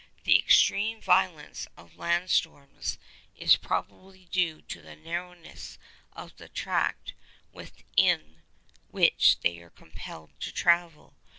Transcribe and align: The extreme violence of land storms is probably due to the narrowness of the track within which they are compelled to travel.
The 0.23 0.39
extreme 0.39 0.99
violence 0.99 1.67
of 1.77 1.95
land 1.95 2.31
storms 2.31 2.97
is 3.35 3.55
probably 3.55 4.25
due 4.25 4.63
to 4.63 4.81
the 4.81 4.95
narrowness 4.95 5.77
of 6.13 6.35
the 6.37 6.49
track 6.49 7.13
within 7.51 8.41
which 8.89 9.39
they 9.41 9.59
are 9.59 9.69
compelled 9.69 10.31
to 10.39 10.51
travel. 10.51 11.13